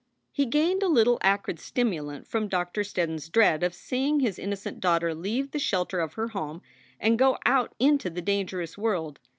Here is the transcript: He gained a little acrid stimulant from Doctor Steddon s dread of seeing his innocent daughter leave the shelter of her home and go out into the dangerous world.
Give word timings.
He 0.31 0.47
gained 0.47 0.81
a 0.81 0.87
little 0.87 1.19
acrid 1.21 1.59
stimulant 1.59 2.25
from 2.27 2.47
Doctor 2.47 2.81
Steddon 2.81 3.17
s 3.17 3.29
dread 3.29 3.61
of 3.61 3.75
seeing 3.75 4.19
his 4.19 4.39
innocent 4.39 4.79
daughter 4.79 5.13
leave 5.13 5.51
the 5.51 5.59
shelter 5.59 5.99
of 5.99 6.13
her 6.13 6.29
home 6.29 6.63
and 6.99 7.19
go 7.19 7.37
out 7.45 7.75
into 7.77 8.09
the 8.09 8.19
dangerous 8.23 8.79
world. 8.79 9.19